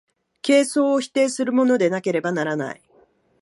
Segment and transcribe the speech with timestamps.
[0.41, 2.81] 形相を否定するものでなければならない。